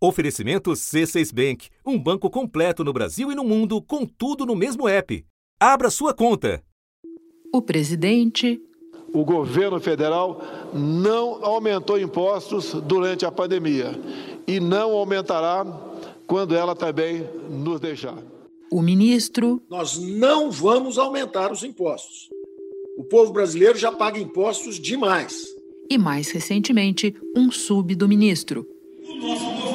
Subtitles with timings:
[0.00, 4.86] Oferecimento C6 Bank, um banco completo no Brasil e no mundo, com tudo no mesmo
[4.86, 5.24] app.
[5.58, 6.62] Abra sua conta.
[7.52, 8.60] O presidente.
[9.12, 10.40] O governo federal
[10.72, 13.90] não aumentou impostos durante a pandemia
[14.46, 15.66] e não aumentará
[16.28, 18.22] quando ela também nos deixar.
[18.70, 19.60] O ministro.
[19.68, 22.28] Nós não vamos aumentar os impostos.
[22.96, 25.44] O povo brasileiro já paga impostos demais.
[25.90, 28.64] E mais recentemente, um sub do ministro.
[29.08, 29.67] O nosso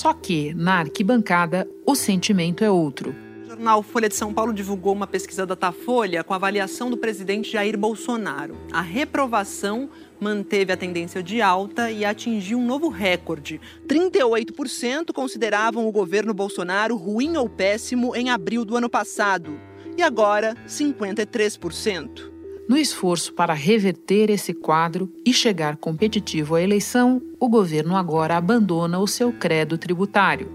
[0.00, 3.14] Só que, na arquibancada, o sentimento é outro.
[3.44, 6.96] O jornal Folha de São Paulo divulgou uma pesquisa da Datafolha com a avaliação do
[6.96, 8.56] presidente Jair Bolsonaro.
[8.72, 13.60] A reprovação manteve a tendência de alta e atingiu um novo recorde.
[13.86, 19.60] 38% consideravam o governo Bolsonaro ruim ou péssimo em abril do ano passado.
[19.98, 22.39] E agora, 53%.
[22.70, 29.00] No esforço para reverter esse quadro e chegar competitivo à eleição, o governo agora abandona
[29.00, 30.48] o seu credo tributário.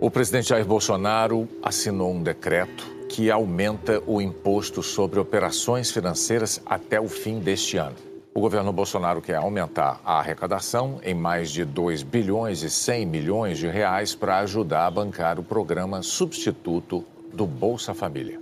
[0.00, 6.98] O presidente Jair Bolsonaro assinou um decreto que aumenta o imposto sobre operações financeiras até
[6.98, 7.96] o fim deste ano.
[8.34, 13.58] O governo Bolsonaro quer aumentar a arrecadação em mais de 2 bilhões e 100 milhões
[13.58, 18.40] de reais para ajudar a bancar o programa substituto do Bolsa Família.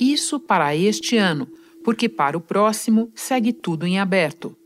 [0.00, 1.46] Isso para este ano,
[1.84, 4.56] porque para o próximo segue tudo em aberto.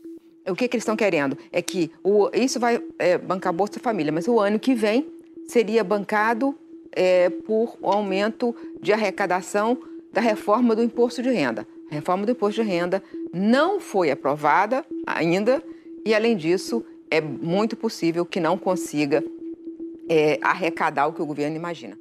[0.47, 1.37] O que, que eles estão querendo?
[1.51, 5.07] É que o, isso vai é, bancar Bolsa Família, mas o ano que vem
[5.47, 6.55] seria bancado
[6.91, 9.77] é, por um aumento de arrecadação
[10.13, 11.67] da reforma do imposto de renda.
[11.91, 15.63] A reforma do imposto de renda não foi aprovada ainda
[16.05, 19.23] e, além disso, é muito possível que não consiga
[20.07, 21.97] é, arrecadar o que o governo imagina.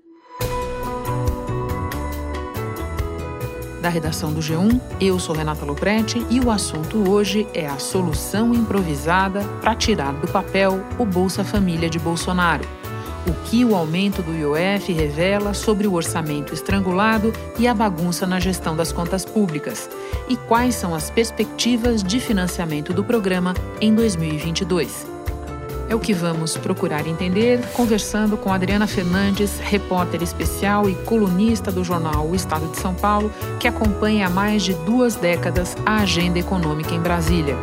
[3.84, 8.54] Da redação do G1, eu sou Renata Loprete e o assunto hoje é a solução
[8.54, 12.66] improvisada para tirar do papel o Bolsa Família de Bolsonaro.
[13.28, 18.40] O que o aumento do IOF revela sobre o orçamento estrangulado e a bagunça na
[18.40, 19.90] gestão das contas públicas,
[20.30, 23.52] e quais são as perspectivas de financiamento do programa
[23.82, 25.13] em 2022.
[25.88, 31.84] É o que vamos procurar entender conversando com Adriana Fernandes, repórter especial e colunista do
[31.84, 33.30] jornal O Estado de São Paulo,
[33.60, 37.56] que acompanha há mais de duas décadas a agenda econômica em Brasília.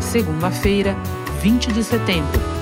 [0.00, 0.94] Segunda-feira,
[1.40, 2.58] 20 de setembro.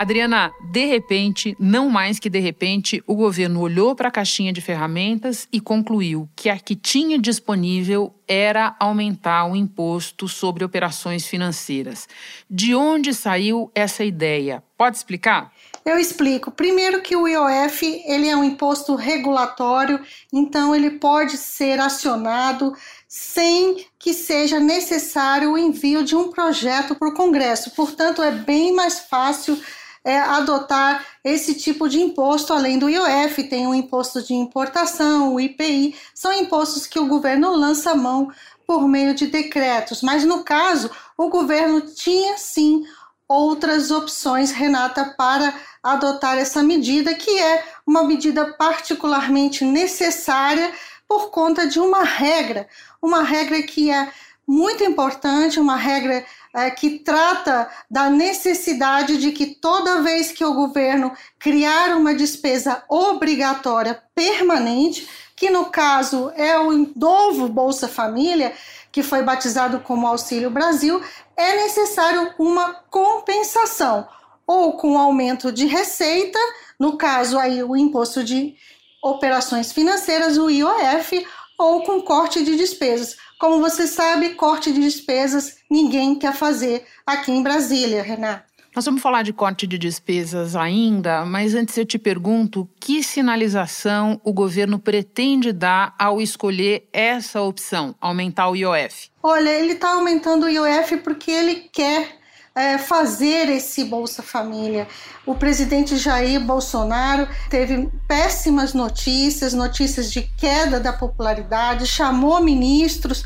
[0.00, 4.62] Adriana, de repente, não mais que de repente, o governo olhou para a caixinha de
[4.62, 12.08] ferramentas e concluiu que a que tinha disponível era aumentar o imposto sobre operações financeiras.
[12.48, 14.62] De onde saiu essa ideia?
[14.78, 15.52] Pode explicar?
[15.84, 16.52] Eu explico.
[16.52, 20.00] Primeiro que o IOF ele é um imposto regulatório,
[20.32, 22.72] então ele pode ser acionado
[23.08, 27.72] sem que seja necessário o envio de um projeto para o Congresso.
[27.72, 29.60] Portanto, é bem mais fácil
[30.04, 35.40] é, adotar esse tipo de imposto, além do IOF, tem o imposto de importação, o
[35.40, 38.30] IPI, são impostos que o governo lança mão
[38.66, 40.00] por meio de decretos.
[40.00, 42.84] Mas no caso, o governo tinha sim
[43.28, 50.72] outras opções, Renata, para adotar essa medida, que é uma medida particularmente necessária
[51.08, 52.68] por conta de uma regra,
[53.02, 54.10] uma regra que é
[54.50, 60.54] muito importante, uma regra é, que trata da necessidade de que toda vez que o
[60.54, 68.52] governo criar uma despesa obrigatória permanente, que no caso é o novo Bolsa Família,
[68.90, 71.00] que foi batizado como Auxílio Brasil,
[71.36, 74.08] é necessário uma compensação,
[74.44, 76.40] ou com aumento de receita,
[76.76, 78.56] no caso aí o imposto de
[79.00, 81.24] operações financeiras, o IOF,
[81.56, 83.16] ou com corte de despesas.
[83.40, 88.44] Como você sabe, corte de despesas ninguém quer fazer aqui em Brasília, Renato.
[88.76, 94.20] Nós vamos falar de corte de despesas ainda, mas antes eu te pergunto que sinalização
[94.22, 99.10] o governo pretende dar ao escolher essa opção, aumentar o IOF?
[99.22, 102.19] Olha, ele está aumentando o IOF porque ele quer
[102.54, 104.88] é, fazer esse Bolsa Família.
[105.24, 113.24] O presidente Jair Bolsonaro teve péssimas notícias, notícias de queda da popularidade, chamou ministros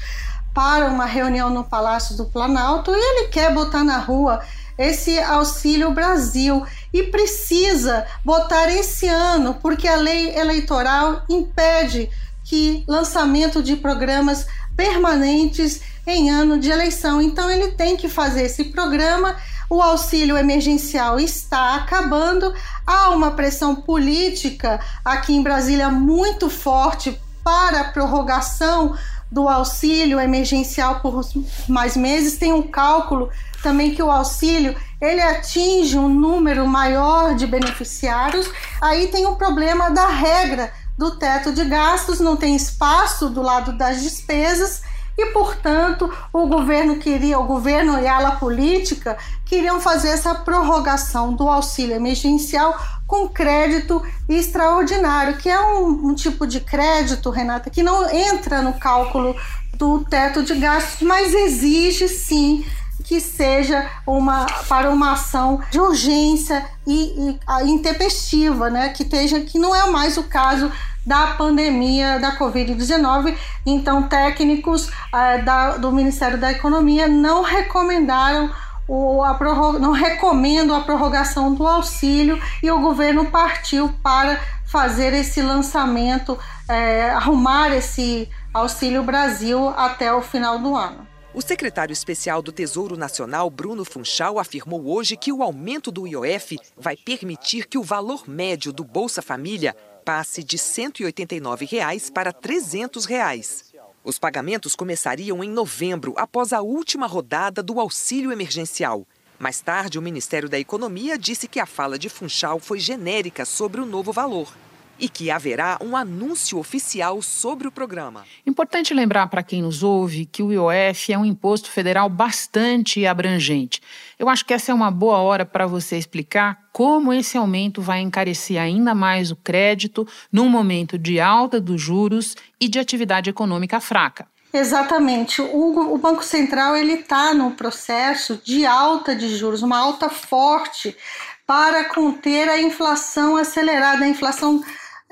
[0.52, 4.40] para uma reunião no Palácio do Planalto e ele quer botar na rua
[4.78, 12.10] esse Auxílio Brasil e precisa botar esse ano, porque a lei eleitoral impede
[12.44, 14.46] que lançamento de programas
[14.76, 17.20] permanentes em ano de eleição.
[17.20, 19.36] Então ele tem que fazer esse programa.
[19.68, 22.54] O auxílio emergencial está acabando.
[22.86, 28.96] Há uma pressão política aqui em Brasília muito forte para a prorrogação
[29.30, 31.20] do auxílio emergencial por
[31.68, 33.30] mais meses, tem um cálculo
[33.64, 38.48] também que o auxílio ele atinge um número maior de beneficiários.
[38.80, 43.76] Aí tem o problema da regra do teto de gastos, não tem espaço do lado
[43.76, 44.82] das despesas
[45.16, 51.32] e, portanto, o governo queria, o governo e a ala política queriam fazer essa prorrogação
[51.32, 52.74] do auxílio emergencial
[53.06, 58.72] com crédito extraordinário, que é um, um tipo de crédito, Renata, que não entra no
[58.74, 59.36] cálculo
[59.76, 62.64] do teto de gastos, mas exige sim
[63.02, 68.90] que seja uma para uma ação de urgência e, e intempestiva, né?
[68.90, 70.70] Que esteja que não é mais o caso
[71.04, 73.36] da pandemia da Covid-19.
[73.66, 78.50] Então, técnicos eh, da, do Ministério da Economia não recomendaram
[78.88, 85.12] o, a prorroga, não recomendam a prorrogação do auxílio e o governo partiu para fazer
[85.12, 86.38] esse lançamento,
[86.68, 91.13] eh, arrumar esse Auxílio Brasil até o final do ano.
[91.34, 96.56] O secretário especial do Tesouro Nacional, Bruno Funchal, afirmou hoje que o aumento do IOF
[96.76, 103.04] vai permitir que o valor médio do Bolsa Família passe de 189 reais para 300
[103.04, 103.74] reais.
[104.04, 109.04] Os pagamentos começariam em novembro, após a última rodada do auxílio emergencial.
[109.36, 113.80] Mais tarde, o Ministério da Economia disse que a fala de Funchal foi genérica sobre
[113.80, 114.54] o novo valor
[114.98, 118.24] e que haverá um anúncio oficial sobre o programa.
[118.46, 123.80] Importante lembrar para quem nos ouve que o IOF é um imposto federal bastante abrangente.
[124.18, 128.00] Eu acho que essa é uma boa hora para você explicar como esse aumento vai
[128.00, 133.80] encarecer ainda mais o crédito num momento de alta dos juros e de atividade econômica
[133.80, 134.26] fraca.
[134.52, 135.42] Exatamente.
[135.42, 140.96] O, o Banco Central ele está no processo de alta de juros, uma alta forte
[141.44, 144.62] para conter a inflação acelerada, a inflação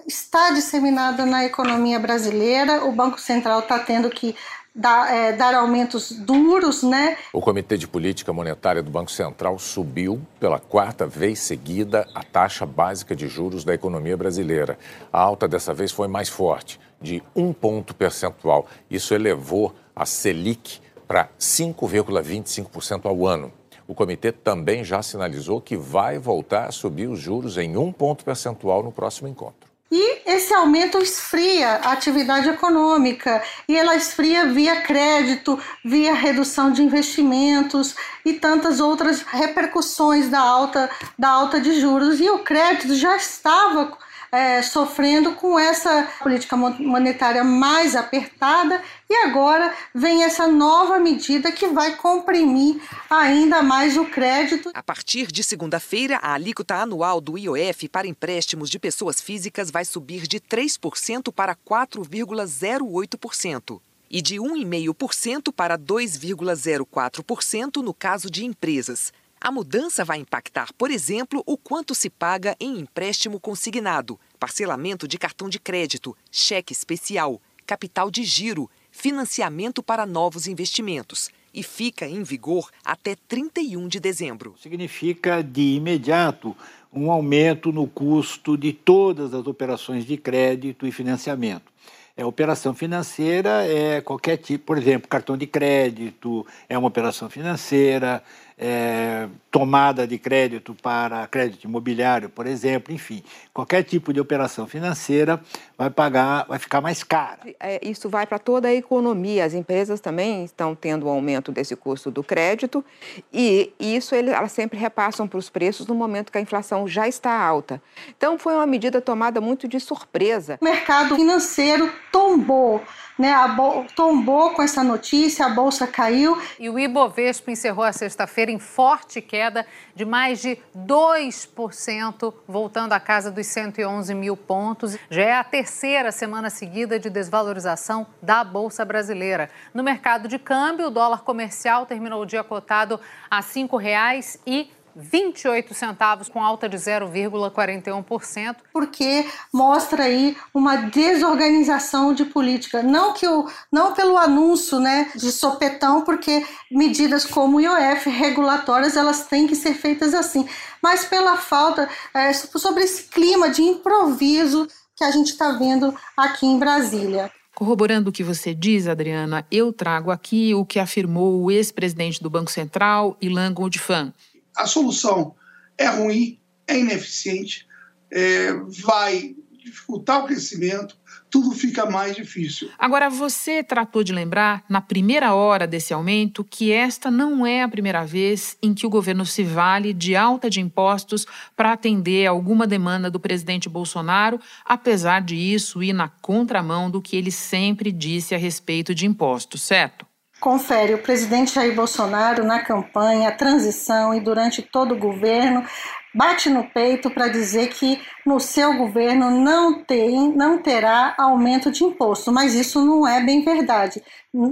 [0.07, 2.85] está disseminada na economia brasileira.
[2.85, 4.35] O Banco Central está tendo que
[4.75, 7.17] dar, é, dar, aumentos duros, né?
[7.33, 12.65] O Comitê de Política Monetária do Banco Central subiu pela quarta vez seguida a taxa
[12.65, 14.79] básica de juros da economia brasileira.
[15.13, 18.67] A alta dessa vez foi mais forte, de um ponto percentual.
[18.91, 23.53] Isso elevou a Selic para 5,25% ao ano.
[23.87, 28.25] O comitê também já sinalizou que vai voltar a subir os juros em um ponto
[28.25, 29.72] percentual no próximo encontro.
[29.94, 36.83] E esse aumento esfria a atividade econômica e ela esfria via crédito, via redução de
[36.83, 37.94] investimentos
[38.25, 42.21] e tantas outras repercussões da alta, da alta de juros.
[42.21, 43.99] E o crédito já estava
[44.32, 51.69] é, sofrendo com essa política monetária mais apertada e agora vem essa nova medida que
[51.69, 52.81] vai comprimir
[53.11, 54.70] ainda mais o crédito.
[54.73, 59.84] A partir de segunda-feira, a alíquota anual do IOF para empréstimos de pessoas físicas vai
[59.84, 69.12] subir de 3% para 4,08% e de 1,5% para 2,04% no caso de empresas.
[69.44, 75.19] A mudança vai impactar, por exemplo, o quanto se paga em empréstimo consignado, parcelamento de
[75.19, 82.23] cartão de crédito, cheque especial, capital de giro, financiamento para novos investimentos e fica em
[82.23, 84.55] vigor até 31 de dezembro.
[84.62, 86.56] Significa de imediato
[86.93, 91.73] um aumento no custo de todas as operações de crédito e financiamento.
[92.15, 98.22] É, operação financeira é qualquer tipo, por exemplo, cartão de crédito é uma operação financeira,
[98.65, 103.21] é, tomada de crédito para crédito imobiliário, por exemplo, enfim,
[103.53, 105.41] qualquer tipo de operação financeira
[105.77, 107.41] vai pagar, vai ficar mais cara.
[107.59, 109.45] É, isso vai para toda a economia.
[109.45, 112.85] As empresas também estão tendo um aumento desse custo do crédito
[113.33, 117.37] e isso elas sempre repassam para os preços no momento que a inflação já está
[117.37, 117.83] alta.
[118.17, 120.57] Então foi uma medida tomada muito de surpresa.
[120.61, 122.81] O mercado financeiro tombou
[123.19, 123.33] né?
[123.33, 123.49] A
[123.95, 126.37] tombou com essa notícia, a bolsa caiu.
[126.59, 133.01] E o Ibovespa encerrou a sexta-feira em forte queda de mais de 2%, voltando à
[133.01, 134.97] casa dos 111 mil pontos.
[135.11, 139.51] Já é a terceira semana seguida de desvalorização da Bolsa Brasileira.
[139.73, 145.75] No mercado de câmbio, o dólar comercial terminou o dia cotado a R$ 5,00 28
[145.75, 148.56] centavos, com alta de 0,41%.
[148.72, 155.31] Porque mostra aí uma desorganização de política, não que o, não pelo anúncio, né, de
[155.32, 160.49] sopetão, porque medidas como o IOF regulatórias elas têm que ser feitas assim,
[160.82, 166.46] mas pela falta é, sobre esse clima de improviso que a gente está vendo aqui
[166.46, 167.31] em Brasília.
[167.55, 172.31] Corroborando o que você diz, Adriana, eu trago aqui o que afirmou o ex-presidente do
[172.31, 174.13] Banco Central, Ilan Goldfan
[174.56, 175.35] a solução
[175.79, 177.67] é ruim, é ineficiente,
[178.11, 180.97] é, vai dificultar o crescimento,
[181.31, 182.69] tudo fica mais difícil.
[182.79, 187.69] Agora, você tratou de lembrar, na primeira hora desse aumento, que esta não é a
[187.69, 192.67] primeira vez em que o governo se vale de alta de impostos para atender alguma
[192.67, 198.35] demanda do presidente Bolsonaro, apesar de isso ir na contramão do que ele sempre disse
[198.35, 200.12] a respeito de impostos, certo?
[200.43, 205.65] Confere, o presidente Jair Bolsonaro, na campanha, a transição e durante todo o governo,
[206.13, 211.84] bate no peito para dizer que no seu governo não tem, não terá aumento de
[211.84, 214.03] imposto, mas isso não é bem verdade.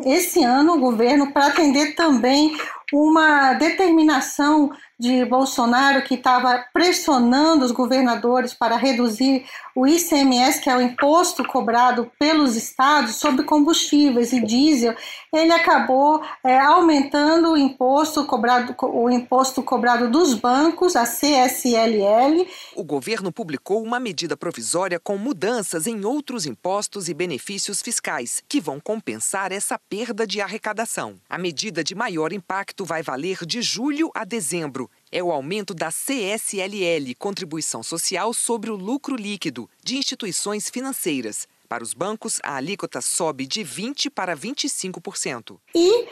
[0.05, 2.57] Esse ano o governo para atender também
[2.93, 9.45] uma determinação de Bolsonaro que estava pressionando os governadores para reduzir
[9.81, 14.95] o ICMS, que é o imposto cobrado pelos estados sobre combustíveis e diesel,
[15.33, 22.47] ele acabou é, aumentando o imposto cobrado, o imposto cobrado dos bancos, a CSLL.
[22.77, 28.61] O governo publicou uma medida provisória com mudanças em outros impostos e benefícios fiscais que
[28.61, 31.15] vão compensar essa perda de arrecadação.
[31.27, 35.89] A medida de maior impacto vai valer de julho a dezembro é o aumento da
[35.89, 41.49] CSLL, Contribuição Social sobre o Lucro Líquido, de instituições financeiras.
[41.71, 45.57] Para os bancos, a alíquota sobe de 20% para 25%.
[45.73, 46.09] E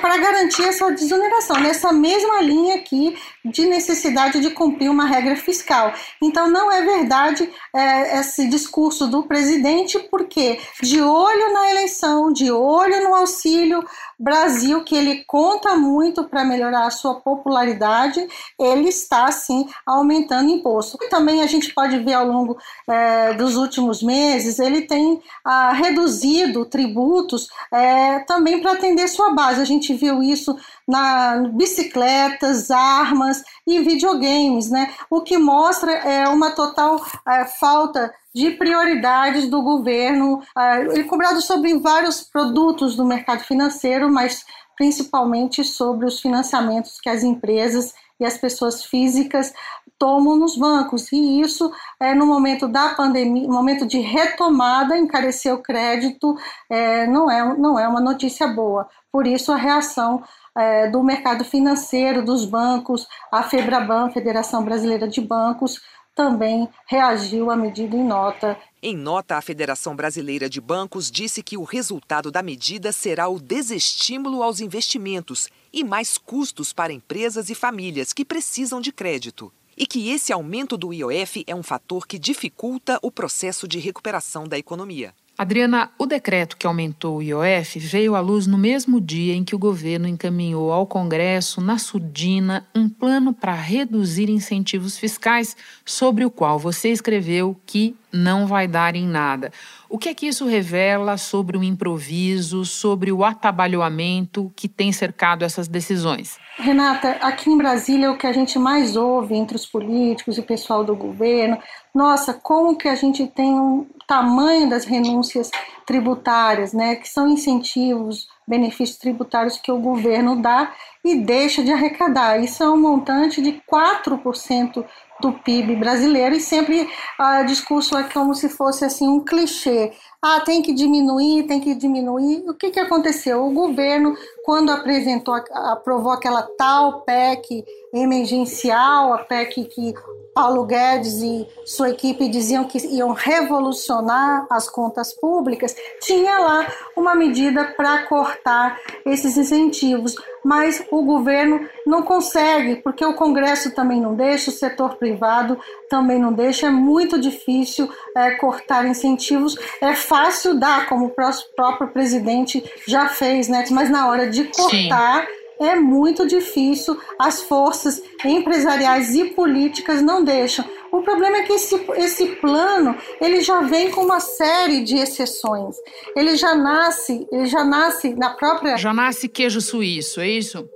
[0.00, 5.92] para garantir essa desoneração, nessa mesma linha aqui de necessidade de cumprir uma regra fiscal.
[6.22, 12.52] Então, não é verdade é, esse discurso do presidente, porque de olho na eleição, de
[12.52, 13.82] olho no auxílio
[14.20, 18.20] Brasil, que ele conta muito para melhorar a sua popularidade,
[18.58, 20.98] ele está, sim, aumentando imposto.
[21.00, 25.72] E também a gente pode ver ao longo é, dos últimos meses, ele tem ah,
[25.72, 30.56] reduzido tributos é, também para atender sua base gente viu isso
[30.90, 34.92] na bicicletas, armas e videogames, né?
[35.08, 41.78] O que mostra é uma total é, falta de prioridades do governo, é, cobrado sobre
[41.78, 44.44] vários produtos do mercado financeiro, mas
[44.76, 49.52] principalmente sobre os financiamentos que as empresas e as pessoas físicas
[49.98, 51.12] tomam nos bancos.
[51.12, 51.70] E isso,
[52.00, 56.34] é, no momento da pandemia, momento de retomada, encarecer o crédito
[56.70, 58.88] é, não, é, não é uma notícia boa.
[59.12, 60.22] Por isso, a reação
[60.56, 65.80] é, do mercado financeiro, dos bancos, a FEBRABAN, Federação Brasileira de Bancos,
[66.14, 68.56] também reagiu à medida em nota.
[68.82, 73.38] Em nota, a Federação Brasileira de Bancos disse que o resultado da medida será o
[73.40, 79.52] desestímulo aos investimentos e mais custos para empresas e famílias que precisam de crédito.
[79.76, 84.44] E que esse aumento do IOF é um fator que dificulta o processo de recuperação
[84.44, 85.14] da economia.
[85.40, 89.54] Adriana, o decreto que aumentou o IOF veio à luz no mesmo dia em que
[89.54, 96.30] o governo encaminhou ao Congresso, na Surdina, um plano para reduzir incentivos fiscais, sobre o
[96.30, 99.50] qual você escreveu que não vai dar em nada.
[99.92, 105.44] O que é que isso revela sobre o improviso, sobre o atabalhoamento que tem cercado
[105.44, 106.38] essas decisões?
[106.58, 110.44] Renata, aqui em Brasília o que a gente mais ouve entre os políticos e o
[110.44, 111.58] pessoal do governo,
[111.92, 115.50] nossa, como que a gente tem um tamanho das renúncias
[115.84, 120.72] tributárias, né, que são incentivos, benefícios tributários que o governo dá
[121.04, 122.38] e deixa de arrecadar.
[122.38, 124.84] Isso é um montante de 4%
[125.20, 126.88] do PIB brasileiro e sempre
[127.18, 129.92] o discurso é como se fosse assim um clichê.
[130.22, 132.42] Ah, tem que diminuir, tem que diminuir.
[132.48, 133.46] O que, que aconteceu?
[133.46, 134.14] O governo,
[134.44, 139.94] quando apresentou, aprovou aquela tal PEC emergencial, a PEC que
[140.34, 146.66] Paulo Guedes e sua equipe diziam que iam revolucionar as contas públicas, tinha lá
[146.96, 154.00] uma medida para cortar esses incentivos, mas o governo não consegue, porque o Congresso também
[154.00, 159.56] não deixa, o setor privado também não deixa, é muito difícil é, cortar incentivos.
[159.80, 161.14] É fácil dar, como o
[161.56, 163.64] próprio presidente já fez, né?
[163.70, 165.26] mas na hora de cortar.
[165.26, 170.64] Sim é muito difícil, as forças empresariais e políticas não deixam.
[170.92, 175.76] O problema é que esse, esse plano ele já vem com uma série de exceções.
[176.16, 178.76] Ele já nasce, ele já nasce na própria.
[178.76, 180.68] Já nasce queijo suíço, é isso?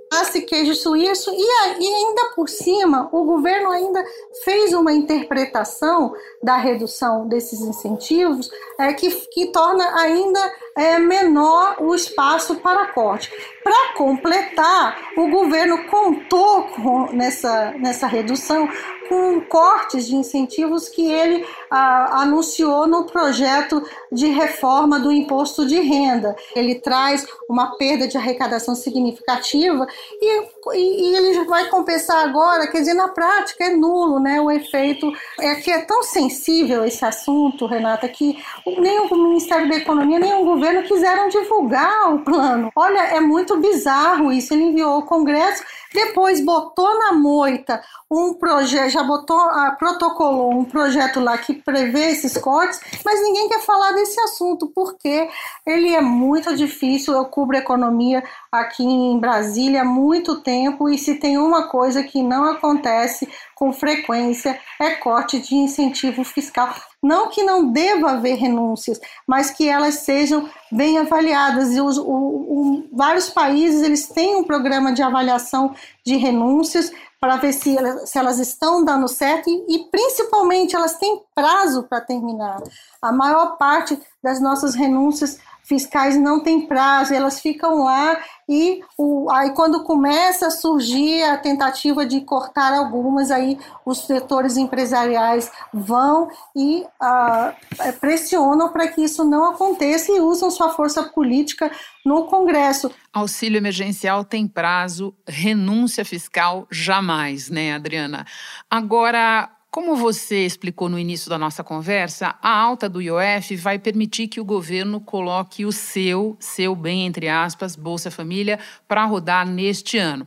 [0.45, 4.03] Queijo suíço e, e ainda por cima o governo ainda
[4.43, 11.95] fez uma interpretação da redução desses incentivos é, que, que torna ainda é, menor o
[11.95, 13.31] espaço para corte.
[13.63, 18.69] Para completar, o governo contou com, nessa, nessa redução
[19.07, 25.79] com cortes de incentivos que ele ah, anunciou no projeto de reforma do imposto de
[25.79, 26.35] renda.
[26.55, 29.87] Ele traz uma perda de arrecadação significativa
[30.21, 30.43] e,
[30.73, 34.39] e, ele vai compensar agora, quer dizer, na prática é nulo, né?
[34.41, 39.75] O efeito é que é tão sensível esse assunto, Renata, que nem o Ministério da
[39.75, 42.71] Economia nem o governo quiseram divulgar o plano.
[42.75, 44.53] Olha, é muito bizarro isso.
[44.53, 50.65] Ele enviou ao Congresso depois botou na moita um projeto, já botou, ah, protocolou um
[50.65, 55.27] projeto lá que prevê esses cortes, mas ninguém quer falar desse assunto, porque
[55.65, 57.13] ele é muito difícil.
[57.13, 62.21] Eu cubro economia aqui em Brasília há muito tempo, e se tem uma coisa que
[62.21, 66.73] não acontece com frequência é corte de incentivo fiscal.
[67.05, 71.71] Não que não deva haver renúncias, mas que elas sejam bem avaliadas.
[71.71, 77.37] E os, o, o, vários países eles têm um programa de avaliação de renúncias para
[77.37, 82.01] ver se elas, se elas estão dando certo e, e principalmente elas têm prazo para
[82.01, 82.63] terminar.
[82.99, 88.17] A maior parte das nossas renúncias fiscais não têm prazo, elas ficam lá
[88.47, 94.55] e o, aí quando começa a surgir a tentativa de cortar algumas, aí os setores
[94.55, 97.53] empresariais vão e ah,
[97.99, 101.71] pressionam para que isso não aconteça e usam sua força política
[102.05, 102.91] no Congresso.
[103.11, 108.25] Auxílio emergencial tem prazo, renúncia fiscal jamais, né, Adriana?
[108.69, 114.29] Agora, como você explicou no início da nossa conversa, a alta do IOF vai permitir
[114.29, 119.97] que o governo coloque o seu, seu bem entre aspas, Bolsa Família, para rodar neste
[119.97, 120.25] ano.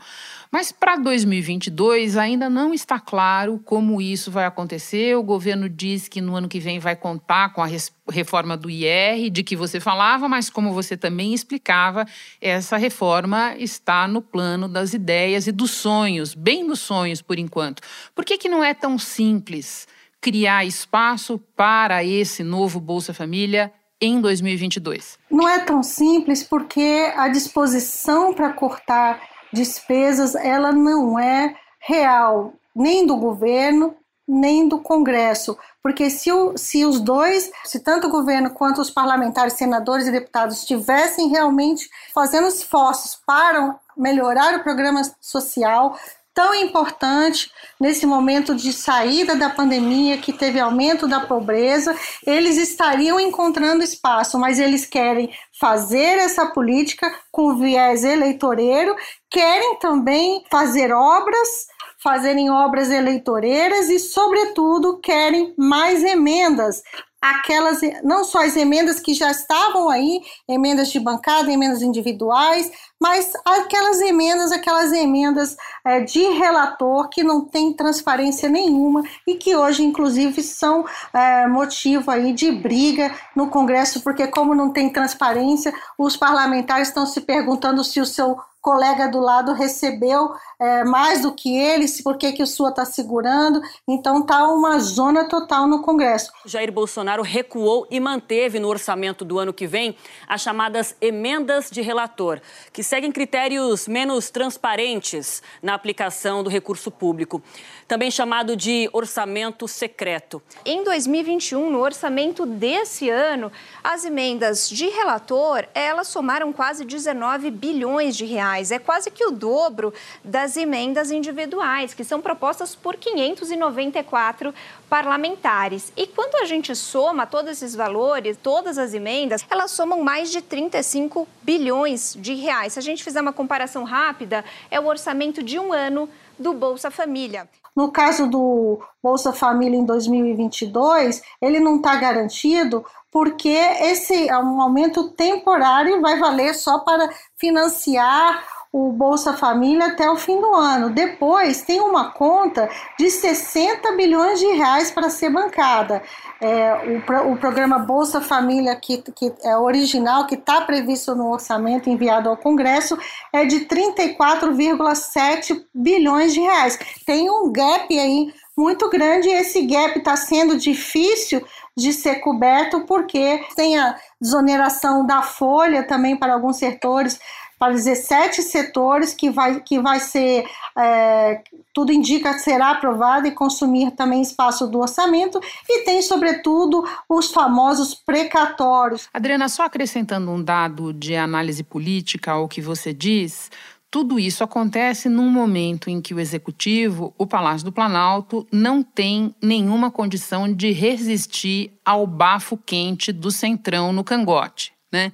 [0.50, 5.16] Mas para 2022 ainda não está claro como isso vai acontecer.
[5.16, 7.68] O governo diz que no ano que vem vai contar com a
[8.10, 12.06] reforma do IR, de que você falava, mas como você também explicava,
[12.40, 17.82] essa reforma está no plano das ideias e dos sonhos, bem dos sonhos por enquanto.
[18.14, 19.86] Por que, que não é tão simples
[20.20, 25.18] criar espaço para esse novo Bolsa Família em 2022?
[25.30, 29.20] Não é tão simples porque a disposição para cortar
[29.52, 36.84] despesas, ela não é real nem do governo, nem do Congresso, porque se, o, se
[36.84, 42.46] os dois, se tanto o governo quanto os parlamentares, senadores e deputados estivessem realmente fazendo
[42.46, 45.98] esforços para melhorar o programa social,
[46.38, 51.92] tão importante nesse momento de saída da pandemia, que teve aumento da pobreza,
[52.24, 58.94] eles estariam encontrando espaço, mas eles querem fazer essa política com viés eleitoreiro,
[59.28, 61.66] querem também fazer obras
[62.02, 66.82] fazerem obras eleitoreiras e, sobretudo, querem mais emendas.
[67.20, 73.32] Aquelas, não só as emendas que já estavam aí, emendas de bancada, emendas individuais, mas
[73.44, 79.82] aquelas emendas, aquelas emendas é, de relator que não tem transparência nenhuma e que hoje,
[79.82, 86.16] inclusive, são é, motivo aí de briga no Congresso, porque como não tem transparência, os
[86.16, 88.36] parlamentares estão se perguntando se o seu
[88.68, 92.84] colega do lado recebeu é, mais do que eles, por que, que o sua está
[92.84, 93.62] segurando.
[93.88, 96.30] Então está uma zona total no Congresso.
[96.44, 101.80] Jair Bolsonaro recuou e manteve no orçamento do ano que vem as chamadas emendas de
[101.80, 107.42] relator, que seguem critérios menos transparentes na aplicação do recurso público,
[107.86, 110.42] também chamado de orçamento secreto.
[110.62, 113.50] Em 2021, no orçamento desse ano,
[113.82, 118.70] as emendas de relator, elas somaram quase 19 bilhões de reais reais.
[118.70, 119.92] É quase que o dobro
[120.24, 124.54] das emendas individuais, que são propostas por 594
[124.88, 125.92] parlamentares.
[125.96, 130.42] E quando a gente soma todos esses valores, todas as emendas, elas somam mais de
[130.42, 132.74] 35 bilhões de reais.
[132.74, 136.90] Se a gente fizer uma comparação rápida, é o orçamento de um ano do Bolsa
[136.90, 137.48] Família.
[137.76, 144.60] No caso do Bolsa Família em 2022, ele não está garantido porque esse é um
[144.60, 148.44] aumento temporário e vai valer só para financiar
[148.78, 150.90] o Bolsa Família até o fim do ano.
[150.90, 156.00] Depois tem uma conta de 60 bilhões de reais para ser bancada.
[156.40, 161.90] É, o, o, programa Bolsa Família, que, que é original, que está previsto no orçamento
[161.90, 162.96] enviado ao Congresso,
[163.32, 166.78] é de 34,7 bilhões de reais.
[167.04, 171.44] Tem um gap aí muito grande e esse gap está sendo difícil
[171.76, 177.18] de ser coberto porque tem a desoneração da folha também para alguns setores
[177.58, 181.42] para 17 setores que vai, que vai ser, é,
[181.74, 187.30] tudo indica que será aprovado e consumir também espaço do orçamento, e tem, sobretudo, os
[187.30, 189.08] famosos precatórios.
[189.12, 193.50] Adriana, só acrescentando um dado de análise política ao que você diz,
[193.90, 199.34] tudo isso acontece num momento em que o executivo, o Palácio do Planalto, não tem
[199.42, 204.74] nenhuma condição de resistir ao bafo quente do centrão no cangote.
[204.92, 205.10] Né?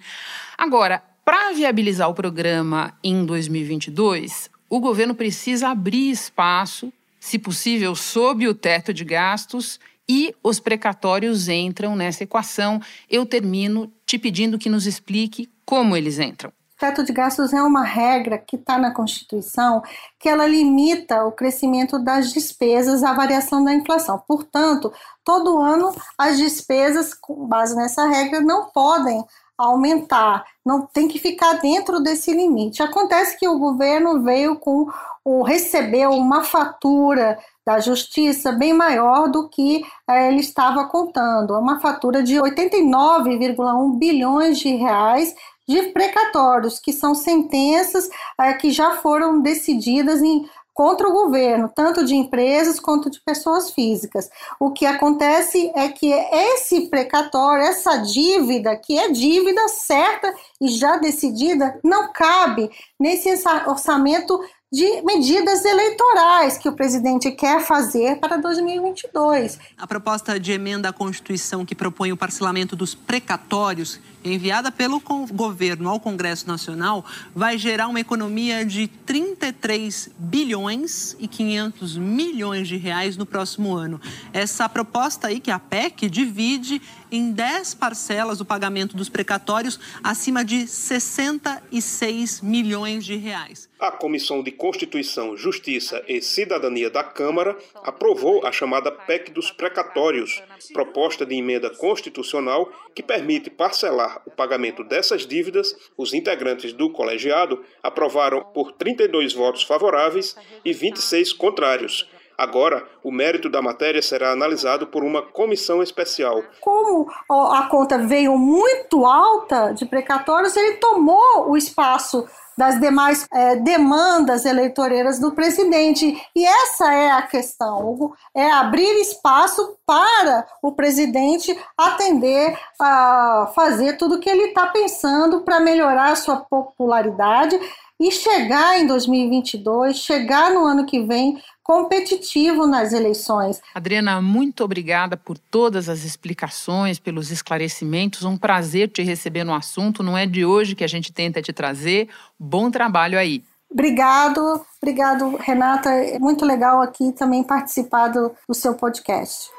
[0.59, 8.46] Agora, para viabilizar o programa em 2022, o governo precisa abrir espaço, se possível, sob
[8.46, 12.80] o teto de gastos, e os precatórios entram nessa equação.
[13.08, 16.52] Eu termino te pedindo que nos explique como eles entram.
[16.78, 19.80] Teto de gastos é uma regra que está na Constituição
[20.18, 24.22] que ela limita o crescimento das despesas à variação da inflação.
[24.26, 24.92] Portanto,
[25.24, 29.24] todo ano as despesas, com base nessa regra, não podem
[29.57, 32.83] aumentar, não tem que ficar dentro desse limite.
[32.83, 34.88] Acontece que o governo veio com
[35.25, 41.81] ou recebeu uma fatura da justiça bem maior do que eh, ele estava contando, uma
[41.81, 45.35] fatura de 89,1 bilhões de reais
[45.67, 52.04] de precatórios, que são sentenças eh, que já foram decididas em contra o governo, tanto
[52.04, 54.28] de empresas quanto de pessoas físicas.
[54.58, 60.96] O que acontece é que esse precatório, essa dívida, que é dívida certa e já
[60.96, 63.28] decidida, não cabe nesse
[63.66, 64.38] orçamento
[64.74, 69.56] de medidas eleitorais que o presidente quer fazer para 2022.
[69.78, 75.00] A proposta de emenda à Constituição que propõe o parcelamento dos precatórios enviada pelo
[75.32, 82.76] governo ao Congresso Nacional vai gerar uma economia de 33 bilhões e 500 milhões de
[82.76, 84.00] reais no próximo ano.
[84.32, 90.44] Essa proposta aí que a PEC divide em 10 parcelas o pagamento dos precatórios acima
[90.44, 93.68] de 66 milhões de reais.
[93.78, 100.42] A Comissão de Constituição, Justiça e Cidadania da Câmara aprovou a chamada PEC dos precatórios,
[100.72, 105.74] proposta de emenda constitucional que permite parcelar o pagamento dessas dívidas.
[105.96, 112.09] Os integrantes do colegiado aprovaram por 32 votos favoráveis e 26 contrários.
[112.37, 116.42] Agora, o mérito da matéria será analisado por uma comissão especial.
[116.61, 123.57] Como a conta veio muito alta de precatórios, ele tomou o espaço das demais é,
[123.57, 126.21] demandas eleitoreiras do presidente.
[126.35, 134.17] E essa é a questão, é abrir espaço para o presidente atender a fazer tudo
[134.17, 137.59] o que ele está pensando para melhorar a sua popularidade
[138.00, 143.61] e chegar em 2022, chegar no ano que vem competitivo nas eleições.
[143.74, 148.22] Adriana, muito obrigada por todas as explicações, pelos esclarecimentos.
[148.24, 150.02] Um prazer te receber no assunto.
[150.02, 152.09] Não é de hoje que a gente tenta te trazer.
[152.38, 153.42] Bom trabalho aí.
[153.70, 155.90] Obrigado, obrigado, Renata.
[155.90, 159.50] É muito legal aqui também participar do, do seu podcast.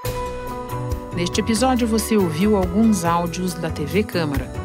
[1.16, 4.65] Neste episódio, você ouviu alguns áudios da TV Câmara.